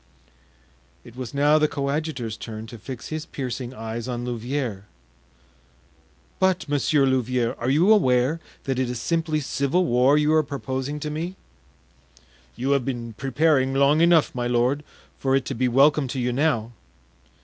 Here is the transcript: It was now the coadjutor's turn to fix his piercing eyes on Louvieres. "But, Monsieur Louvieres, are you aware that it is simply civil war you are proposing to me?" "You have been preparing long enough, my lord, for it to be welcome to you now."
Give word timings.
It 1.03 1.15
was 1.15 1.31
now 1.31 1.59
the 1.59 1.67
coadjutor's 1.67 2.35
turn 2.35 2.65
to 2.65 2.79
fix 2.79 3.09
his 3.09 3.27
piercing 3.27 3.71
eyes 3.71 4.07
on 4.07 4.25
Louvieres. 4.25 4.85
"But, 6.39 6.67
Monsieur 6.67 7.05
Louvieres, 7.05 7.55
are 7.59 7.69
you 7.69 7.93
aware 7.93 8.39
that 8.63 8.79
it 8.79 8.89
is 8.89 8.99
simply 8.99 9.41
civil 9.41 9.85
war 9.85 10.17
you 10.17 10.33
are 10.33 10.41
proposing 10.41 10.99
to 11.01 11.11
me?" 11.11 11.35
"You 12.55 12.71
have 12.71 12.83
been 12.83 13.13
preparing 13.13 13.75
long 13.75 14.01
enough, 14.01 14.33
my 14.33 14.47
lord, 14.47 14.83
for 15.19 15.35
it 15.35 15.45
to 15.45 15.53
be 15.53 15.67
welcome 15.67 16.07
to 16.07 16.19
you 16.19 16.33
now." 16.33 16.71